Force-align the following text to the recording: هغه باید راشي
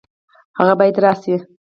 هغه 0.59 0.73
باید 0.79 0.95
راشي 1.03 1.35